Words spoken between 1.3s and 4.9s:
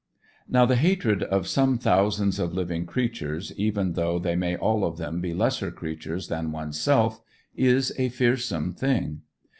some thousands of living creatures, even though they may all